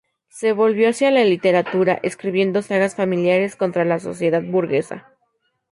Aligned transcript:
Se 0.29 0.51
volvió 0.51 0.89
hacia 0.89 1.11
la 1.11 1.23
literatura, 1.23 1.99
escribiendo 2.01 2.63
sagas 2.63 2.95
familiares 2.95 3.55
contra 3.55 3.85
la 3.85 3.99
sociedad 3.99 4.41
burguesa. 4.41 5.11